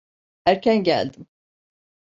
Erken 0.45 0.83
geldim. 0.83 1.27